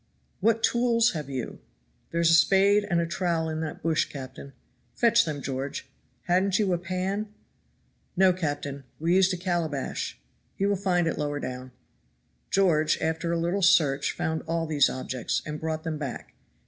[0.39, 1.59] "What tools have you?"
[2.09, 4.53] "There is a spade and trowel in that bush, captain."
[4.95, 5.91] "Fetch them, George.
[6.23, 7.31] Hadn't you a pan?"
[8.17, 10.19] "No, captain; we used a calabash.
[10.55, 11.71] He will find it lower down."
[12.49, 16.33] George, after a little search, found all these objects, and brought them back.